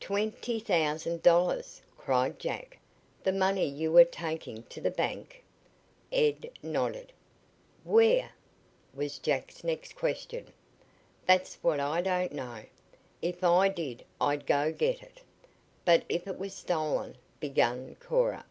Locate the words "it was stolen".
16.26-17.16